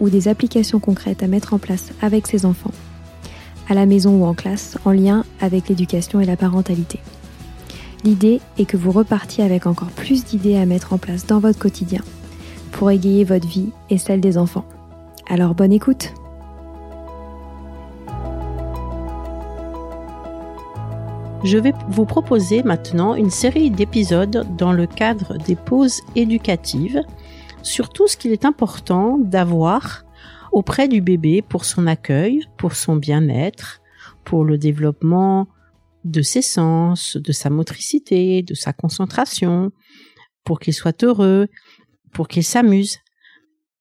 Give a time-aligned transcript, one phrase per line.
[0.00, 2.72] ou des applications concrètes à mettre en place avec ses enfants,
[3.68, 7.00] à la maison ou en classe, en lien avec l'éducation et la parentalité.
[8.04, 11.58] L'idée est que vous repartiez avec encore plus d'idées à mettre en place dans votre
[11.58, 12.02] quotidien
[12.70, 14.66] pour égayer votre vie et celle des enfants.
[15.28, 16.12] Alors bonne écoute
[21.44, 27.02] Je vais vous proposer maintenant une série d'épisodes dans le cadre des pauses éducatives
[27.64, 30.04] sur tout ce qu'il est important d'avoir
[30.52, 33.80] auprès du bébé pour son accueil, pour son bien-être,
[34.24, 35.48] pour le développement
[36.04, 39.72] de ses sens, de sa motricité, de sa concentration,
[40.44, 41.48] pour qu'il soit heureux,
[42.12, 42.98] pour qu'il s'amuse,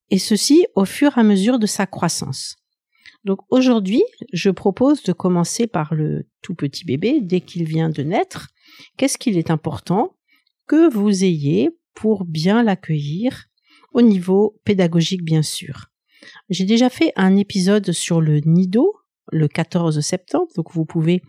[0.09, 2.55] et ceci au fur et à mesure de sa croissance.
[3.25, 8.03] Donc aujourd'hui, je propose de commencer par le tout petit bébé dès qu'il vient de
[8.03, 8.47] naître.
[8.97, 10.15] Qu'est-ce qu'il est important
[10.67, 13.45] que vous ayez pour bien l'accueillir
[13.93, 15.87] au niveau pédagogique bien sûr.
[16.49, 18.93] J'ai déjà fait un épisode sur le Nido
[19.31, 21.21] le 14 septembre, donc vous pouvez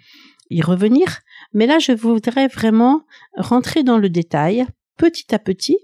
[0.50, 1.20] y revenir.
[1.52, 3.04] Mais là, je voudrais vraiment
[3.36, 5.78] rentrer dans le détail petit à petit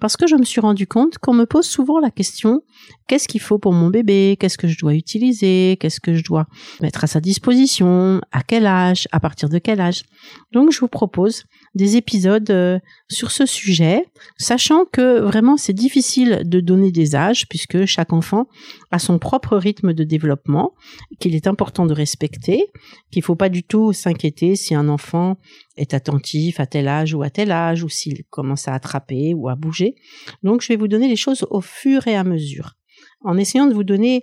[0.00, 2.62] parce que je me suis rendu compte qu'on me pose souvent la question
[3.06, 4.36] qu'est-ce qu'il faut pour mon bébé?
[4.38, 5.76] Qu'est-ce que je dois utiliser?
[5.80, 6.46] Qu'est-ce que je dois
[6.80, 8.20] mettre à sa disposition?
[8.32, 9.08] À quel âge?
[9.12, 10.04] À partir de quel âge?
[10.52, 11.44] Donc je vous propose
[11.74, 12.78] des épisodes euh,
[13.08, 14.06] sur ce sujet,
[14.38, 18.46] sachant que vraiment c'est difficile de donner des âges puisque chaque enfant
[18.90, 20.74] a son propre rythme de développement
[21.20, 22.64] qu'il est important de respecter,
[23.10, 25.36] qu'il faut pas du tout s'inquiéter si un enfant
[25.76, 29.48] est attentif à tel âge ou à tel âge ou s'il commence à attraper ou
[29.48, 29.94] à bouger.
[30.42, 32.74] Donc je vais vous donner les choses au fur et à mesure
[33.22, 34.22] en essayant de vous donner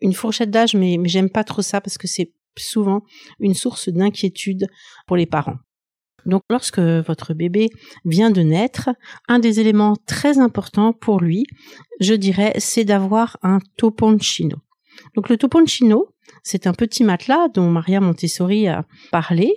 [0.00, 3.02] une fourchette d'âge mais, mais j'aime pas trop ça parce que c'est souvent
[3.38, 4.66] une source d'inquiétude
[5.06, 5.56] pour les parents.
[6.26, 7.70] Donc lorsque votre bébé
[8.04, 8.90] vient de naître,
[9.28, 11.46] un des éléments très importants pour lui,
[12.00, 14.58] je dirais, c'est d'avoir un toponcino.
[15.14, 16.08] Donc le toponcino,
[16.42, 19.54] c'est un petit matelas dont Maria Montessori a parlé,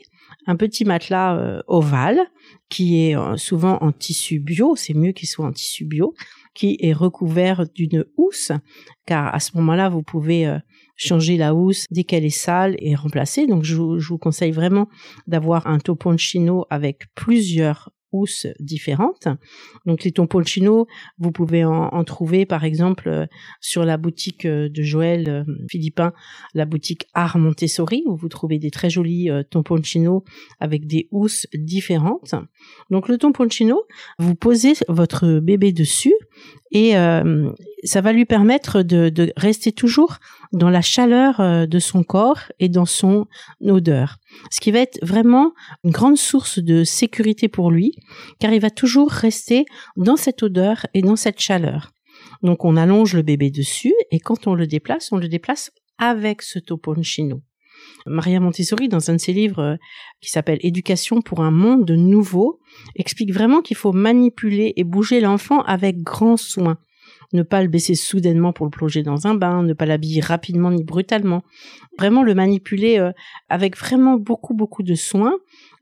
[0.48, 2.20] un petit matelas euh, ovale
[2.70, 6.14] qui est euh, souvent en tissu bio, c'est mieux qu'il soit en tissu bio,
[6.54, 8.52] qui est recouvert d'une housse,
[9.06, 10.60] car à ce moment-là, vous pouvez euh,
[10.96, 13.48] changer la housse dès qu'elle est sale et remplacer.
[13.48, 14.88] Donc je, vous conseille vraiment
[15.28, 17.92] d'avoir un toponcino avec plusieurs
[18.60, 19.28] différentes.
[19.86, 20.88] Donc les tomponcino,
[21.18, 23.26] vous pouvez en, trouver par exemple euh,
[23.62, 26.14] sur la boutique euh, de Joël euh, Philippin,
[26.54, 30.24] la boutique Art Montessori, où vous trouvez des très jolis tomponcino
[30.60, 32.36] avec des housses différentes.
[32.90, 33.84] Donc le tomponcino,
[34.20, 36.14] vous posez votre bébé dessus
[36.72, 37.52] et euh,
[37.84, 40.18] ça va lui permettre de, de, rester toujours
[40.52, 43.28] dans la chaleur euh, de son corps et dans son
[43.62, 44.18] odeur.
[44.52, 45.54] Ce qui va être vraiment
[45.84, 47.96] une grande source de sécurité pour lui,
[48.40, 49.66] car il va toujours rester
[49.98, 51.92] dans cette odeur et dans cette chaleur.
[52.42, 56.42] Donc on allonge le bébé dessus et quand on le déplace, on le déplace avec
[56.42, 57.42] ce toponchino.
[58.06, 59.76] Maria Montessori, dans un de ses livres euh,
[60.22, 62.60] qui s'appelle Éducation pour un monde nouveau,
[62.96, 66.78] explique vraiment qu'il faut manipuler et bouger l'enfant avec grand soin.
[67.34, 70.70] Ne pas le baisser soudainement pour le plonger dans un bain, ne pas l'habiller rapidement
[70.70, 71.44] ni brutalement.
[71.98, 73.12] Vraiment le manipuler euh,
[73.50, 75.34] avec vraiment beaucoup beaucoup de soin,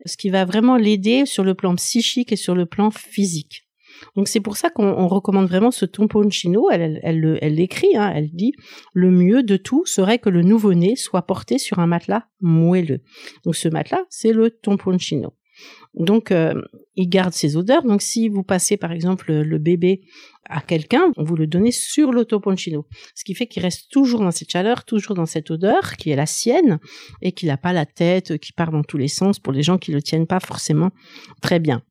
[0.06, 3.68] ce qui va vraiment l'aider sur le plan psychique et sur le plan physique.
[4.16, 6.70] Donc c'est pour ça qu'on recommande vraiment ce tomponcino.
[6.72, 8.54] Elle, elle, elle, l'écrit, hein, elle dit
[8.94, 13.02] le mieux de tout serait que le nouveau-né soit porté sur un matelas moelleux.
[13.46, 15.34] Donc ce matelas, c'est le tomponcino.
[15.94, 16.54] Donc, euh,
[16.96, 17.84] il garde ses odeurs.
[17.84, 20.02] Donc, si vous passez, par exemple, le, bébé
[20.50, 22.86] à quelqu'un, vous le donnez sur l'autoponchino.
[23.16, 26.16] Ce qui fait qu'il reste toujours dans cette chaleur, toujours dans cette odeur qui est
[26.16, 26.80] la sienne
[27.22, 29.78] et qu'il n'a pas la tête qui part dans tous les sens pour les gens
[29.78, 30.92] qui le tiennent pas forcément
[31.42, 31.84] très bien.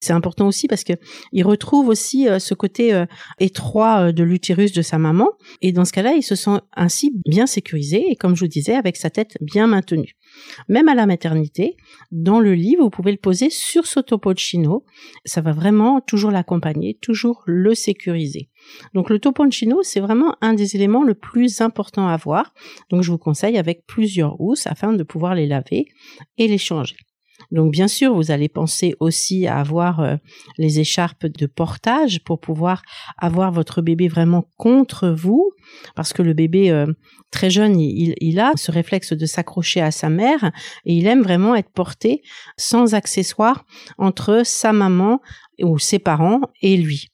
[0.00, 0.94] C'est important aussi parce que
[1.32, 3.04] il retrouve aussi euh, ce côté euh,
[3.38, 5.28] étroit euh, de l'utérus de sa maman
[5.60, 8.74] et dans ce cas-là, il se sent ainsi bien sécurisé et comme je vous disais
[8.74, 10.16] avec sa tête bien maintenue.
[10.68, 11.76] Même à la maternité,
[12.12, 14.86] dans le lit, vous pouvez le poser sur ce toponcino.
[15.26, 18.48] Ça va vraiment toujours l'accompagner, toujours le sécuriser.
[18.94, 22.54] Donc le toponcino, c'est vraiment un des éléments le plus important à avoir.
[22.88, 25.88] Donc je vous conseille avec plusieurs housses afin de pouvoir les laver
[26.38, 26.96] et les changer.
[27.50, 30.16] Donc bien sûr, vous allez penser aussi à avoir euh,
[30.58, 32.82] les écharpes de portage pour pouvoir
[33.18, 35.50] avoir votre bébé vraiment contre vous,
[35.96, 36.86] parce que le bébé euh,
[37.30, 40.52] très jeune, il, il, a ce réflexe de s'accrocher à sa mère
[40.84, 42.22] et il aime vraiment être porté
[42.56, 43.64] sans accessoires
[43.98, 45.20] entre sa maman
[45.60, 47.09] ou ses parents et lui.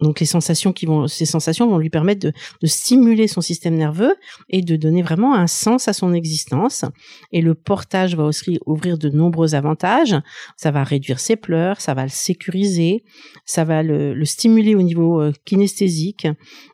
[0.00, 3.74] Donc les sensations qui vont, ces sensations vont lui permettre de, de, stimuler son système
[3.74, 4.14] nerveux
[4.50, 6.84] et de donner vraiment un sens à son existence.
[7.32, 10.14] Et le portage va aussi ouvrir de nombreux avantages.
[10.56, 13.04] Ça va réduire ses pleurs, ça va le sécuriser,
[13.46, 16.28] ça va le, le stimuler au niveau euh, kinesthésique.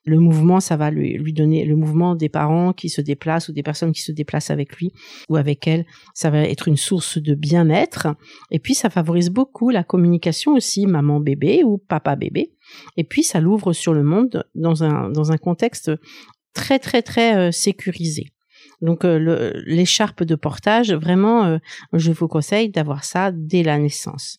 [0.04, 3.52] Le mouvement, ça va lui, lui donner le mouvement des parents qui se déplacent ou
[3.52, 4.92] des personnes qui se déplacent avec lui
[5.28, 5.86] ou avec elle.
[6.12, 8.08] Ça va être une source de bien-être.
[8.50, 12.50] Et puis ça favorise beaucoup la communication aussi maman-bébé ou papa-bébé
[12.96, 15.90] et puis ça l'ouvre sur le monde dans un, contexte
[16.54, 18.26] très très très euh, sécurisé.
[18.80, 21.58] Donc euh, l'écharpe de portage, vraiment, euh,
[21.92, 24.38] je vous conseille d'avoir ça dès la naissance.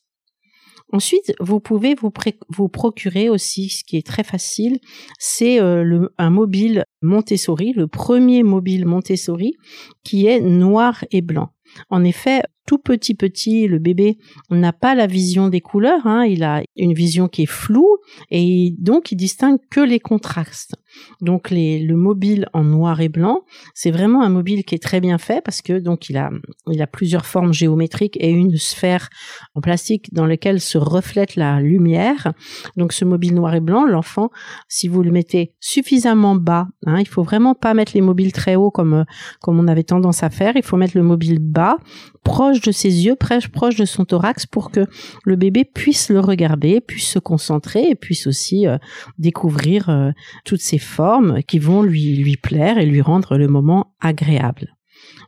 [0.91, 4.77] Ensuite, vous pouvez vous, procurer aussi, ce qui est très facile,
[5.17, 9.55] c'est un mobile Montessori, le premier mobile Montessori,
[10.03, 11.49] qui est noir et blanc.
[11.89, 14.17] En effet, tout petit petit, le bébé
[14.49, 17.97] n'a pas la vision des couleurs, hein, il a une vision qui est floue
[18.31, 20.75] et donc il distingue que les contrastes.
[21.21, 23.41] Donc le mobile en noir et blanc,
[23.73, 26.29] c'est vraiment un mobile qui est très bien fait parce que donc il a
[26.71, 29.09] il a plusieurs formes géométriques et une sphère
[29.55, 32.33] en plastique dans laquelle se reflète la lumière.
[32.77, 34.29] Donc ce mobile noir et blanc, l'enfant,
[34.67, 38.55] si vous le mettez suffisamment bas, hein, il faut vraiment pas mettre les mobiles très
[38.55, 39.05] hauts comme
[39.41, 41.77] comme on avait tendance à faire, il faut mettre le mobile bas,
[42.23, 44.85] proche de ses yeux, proche de son thorax pour que
[45.25, 48.77] le bébé puisse le regarder, puisse se concentrer et puisse aussi euh,
[49.17, 50.11] découvrir euh,
[50.45, 54.75] toutes ces formes qui vont lui, plaire et lui rendre le moment agréable.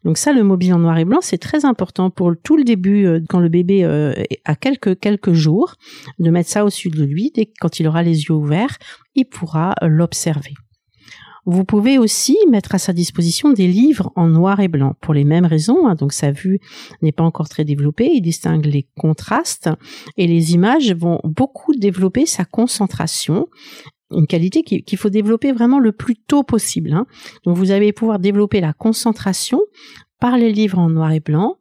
[0.04, 3.06] Donc ça, le mobile en noir et blanc, c'est très important pour tout le début,
[3.06, 3.84] euh, quand le bébé
[4.46, 5.76] a quelques quelques jours,
[6.20, 7.32] de mettre ça au-dessus de lui.
[7.34, 8.78] Dès quand il aura les yeux ouverts,
[9.16, 10.54] il pourra l'observer.
[11.46, 15.24] Vous pouvez aussi mettre à sa disposition des livres en noir et blanc pour les
[15.24, 15.88] mêmes raisons.
[15.88, 15.96] Hein.
[15.96, 16.60] donc sa vue
[17.02, 18.10] n'est pas encore très développée.
[18.14, 19.70] Il distingue les contrastes
[20.18, 23.48] et les images vont beaucoup développer sa concentration
[24.12, 26.94] une qualité qu'il faut développer vraiment le plus tôt possible.
[26.94, 27.06] Hein.
[27.44, 29.62] Donc vous allez pouvoir développer la concentration
[30.20, 31.58] par les livres en noir et blanc,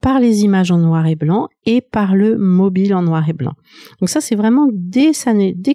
[0.00, 3.52] par les images en noir et blanc et par le mobile en noir et blanc.
[4.00, 5.12] Donc ça, c'est vraiment dès,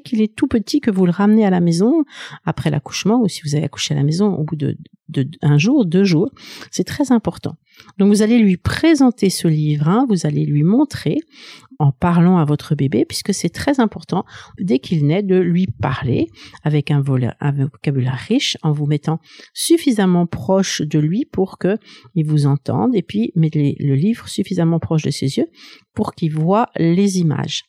[0.04, 2.04] qu'il est tout petit que vous le ramenez à la maison,
[2.46, 4.76] après l'accouchement, ou si vous avez accouché à la maison au bout de,
[5.58, 6.32] jour, deux jours,
[6.72, 7.58] c'est très important.
[8.00, 11.20] Donc vous allez lui présenter ce livre, hein, vous allez lui montrer
[11.80, 14.26] en parlant à votre bébé, puisque c'est très important
[14.60, 16.30] dès qu'il naît de lui parler
[16.64, 19.20] avec un, vocabulaire riche, en vous mettant
[19.54, 21.78] suffisamment proche de lui pour que
[22.16, 25.48] il vous entende, et puis mettez le livre suffisamment proche de ses yeux
[25.94, 27.64] pour qu'il voit les images.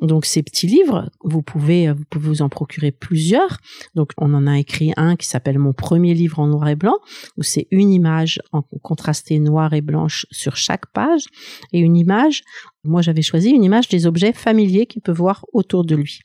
[0.00, 3.58] Donc ces petits livres, vous pouvez, vous pouvez vous en procurer plusieurs.
[3.94, 6.98] Donc on en a écrit un qui s'appelle Mon premier livre en noir et blanc,
[7.36, 11.26] où c'est une image en contrasté noir et blanche sur chaque page,
[11.72, 12.42] et une image,
[12.84, 16.20] moi j'avais choisi une image des objets familiers qu'il peut voir autour de lui.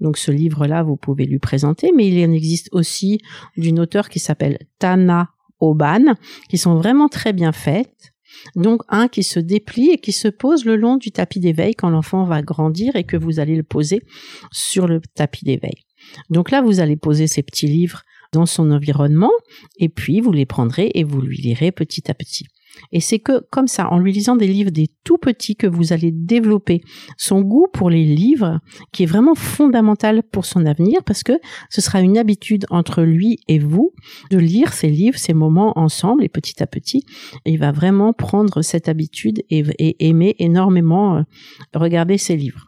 [0.00, 3.20] Donc ce livre-là, vous pouvez lui présenter, mais il en existe aussi
[3.56, 6.16] d'une auteure qui s'appelle Tana Oban,
[6.50, 8.12] qui sont vraiment très bien faites.
[8.54, 11.90] Donc un qui se déplie et qui se pose le long du tapis d'éveil quand
[11.90, 14.02] l'enfant va grandir et que vous allez le poser
[14.52, 15.84] sur le tapis d'éveil.
[16.30, 18.02] Donc là, vous allez poser ces petits livres
[18.32, 19.32] dans son environnement
[19.78, 22.46] et puis vous les prendrez et vous lui lirez petit à petit.
[22.92, 25.92] Et c'est que comme ça, en lui lisant des livres des tout petits, que vous
[25.92, 26.82] allez développer
[27.16, 28.60] son goût pour les livres,
[28.92, 31.32] qui est vraiment fondamental pour son avenir, parce que
[31.70, 33.92] ce sera une habitude entre lui et vous
[34.30, 37.04] de lire ces livres, ces moments ensemble, et petit à petit,
[37.44, 41.22] il va vraiment prendre cette habitude et, et aimer énormément euh,
[41.74, 42.65] regarder ces livres.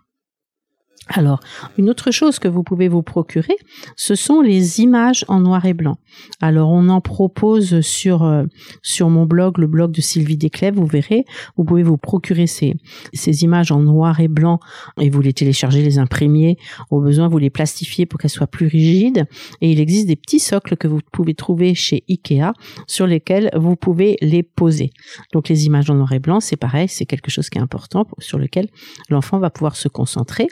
[1.08, 1.40] Alors,
[1.78, 3.56] une autre chose que vous pouvez vous procurer,
[3.96, 5.98] ce sont les images en noir et blanc.
[6.40, 8.44] Alors, on en propose sur euh,
[8.82, 11.24] sur mon blog, le blog de Sylvie Desclèves, vous verrez,
[11.56, 12.74] vous pouvez vous procurer ces
[13.14, 14.60] ces images en noir et blanc
[15.00, 16.58] et vous les télécharger, les imprimer.
[16.90, 19.26] Au besoin, vous les plastifiez pour qu'elles soient plus rigides.
[19.60, 22.52] Et il existe des petits socles que vous pouvez trouver chez Ikea
[22.86, 24.90] sur lesquels vous pouvez les poser.
[25.32, 28.06] Donc, les images en noir et blanc, c'est pareil, c'est quelque chose qui est important
[28.18, 28.68] sur lequel
[29.08, 30.48] l'enfant va pouvoir se concentrer.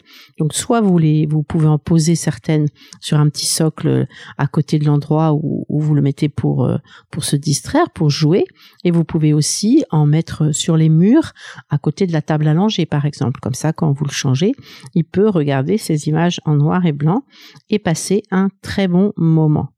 [0.52, 2.66] Soit vous les, vous pouvez en poser certaines
[3.00, 4.06] sur un petit socle
[4.38, 6.78] à côté de l'endroit où, vous le mettez pour euh,
[7.10, 8.44] pour se distraire, pour jouer,
[8.84, 11.32] et vous pouvez aussi en mettre sur les murs
[11.70, 13.40] à côté de la table à langer par exemple.
[13.40, 14.52] Comme ça, quand vous le changez,
[14.94, 17.24] il peut regarder ces images en noir et blanc
[17.70, 19.75] et passer un très bon moment.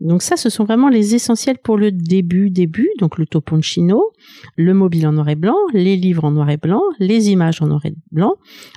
[0.00, 4.10] Donc ça, ce sont vraiment les essentiels pour le début, début, donc le toponcino,
[4.56, 7.66] le mobile en noir et blanc, les livres en noir et blanc, les images en
[7.66, 8.34] noir et blanc,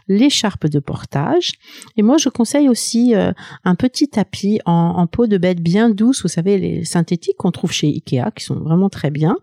[0.07, 1.53] l'écharpe de portage.
[1.97, 3.31] Et moi, je conseille aussi euh,
[3.63, 7.71] un petit tapis en, peau de bête bien douce, vous savez, les synthétiques qu'on trouve
[7.71, 9.37] chez Ikea, qui sont vraiment très bien.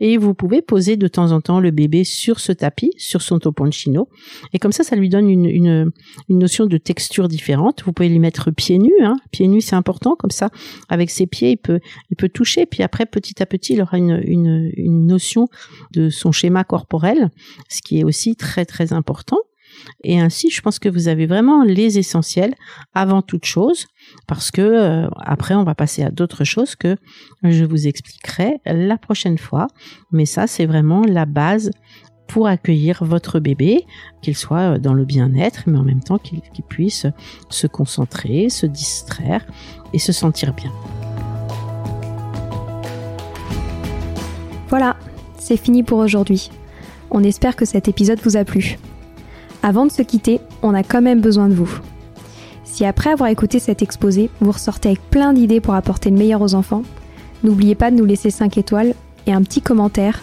[0.00, 3.38] Et vous pouvez poser de temps en temps le bébé sur ce tapis, sur son
[3.38, 4.08] toponcino.
[4.52, 5.92] Et comme ça, ça lui donne une, une,
[6.28, 7.82] une notion de texture différente.
[7.84, 9.16] Vous pouvez lui mettre pieds nus, hein.
[9.30, 10.50] pieds nus c'est important, comme ça,
[10.94, 12.66] avec ses pieds, il peut, il peut toucher.
[12.66, 15.48] Puis après, petit à petit, il aura une, une, notion
[15.92, 17.30] de son schéma corporel,
[17.68, 19.38] ce qui est aussi très très important.
[20.04, 22.54] Et ainsi, je pense que vous avez vraiment les essentiels
[22.94, 23.86] avant toute chose,
[24.26, 26.96] parce que euh, après, on va passer à d'autres choses que
[27.42, 29.66] je vous expliquerai la prochaine fois.
[30.12, 31.70] Mais ça, c'est vraiment la base
[32.26, 33.86] pour accueillir votre bébé,
[34.22, 37.06] qu'il soit dans le bien-être, mais en même temps qu'il puisse
[37.48, 39.46] se concentrer, se distraire
[39.92, 40.72] et se sentir bien.
[44.68, 44.96] Voilà,
[45.38, 46.50] c'est fini pour aujourd'hui.
[47.10, 48.78] On espère que cet épisode vous a plu.
[49.62, 51.70] Avant de se quitter, on a quand même besoin de vous.
[52.64, 56.42] Si après avoir écouté cet exposé, vous ressortez avec plein d'idées pour apporter le meilleur
[56.42, 56.82] aux enfants,
[57.44, 58.94] n'oubliez pas de nous laisser 5 étoiles
[59.26, 60.22] et un petit commentaire